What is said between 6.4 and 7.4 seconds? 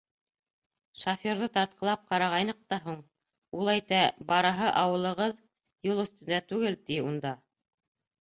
түгел, ти, унда